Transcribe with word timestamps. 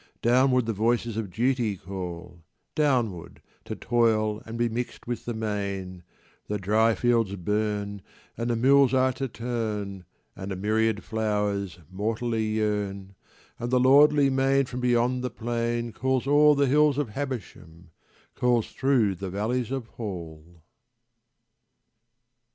Downward 0.23 0.65
the 0.65 0.73
voices 0.73 1.15
of 1.15 1.29
Duty 1.29 1.77
call 1.77 2.41
Downward, 2.73 3.39
to 3.65 3.75
toil 3.75 4.41
and 4.47 4.57
be 4.57 4.67
mixed 4.67 5.05
with 5.05 5.25
the 5.25 5.35
main, 5.35 6.01
The 6.47 6.57
dry 6.57 6.95
fields 6.95 7.35
burn, 7.35 8.01
and 8.35 8.49
the 8.49 8.55
mills 8.55 8.95
are 8.95 9.11
to 9.13 9.27
turn, 9.27 10.05
And 10.35 10.51
a 10.51 10.55
myriad 10.55 11.03
flowers 11.03 11.77
mortally 11.91 12.45
yearn, 12.47 13.13
And 13.59 13.69
the 13.69 13.79
lordly 13.79 14.31
main 14.31 14.65
from 14.65 14.79
beyond 14.79 15.23
the 15.23 15.29
plain 15.29 15.91
Calls 15.91 16.25
o'er 16.25 16.55
the 16.55 16.65
hills 16.65 16.97
of 16.97 17.09
Habersham, 17.09 17.91
Calls 18.33 18.71
through 18.71 19.13
the 19.13 19.29
valleys 19.29 19.69
of 19.69 19.85
Hall. 19.85 20.63